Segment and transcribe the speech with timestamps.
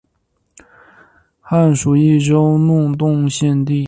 [1.39, 3.79] 汉属益州弄栋县地。